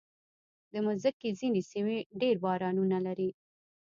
[0.71, 3.29] د مځکې ځینې سیمې ډېر بارانونه لري.